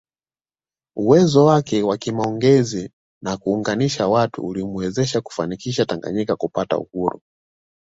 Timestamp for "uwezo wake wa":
0.95-1.97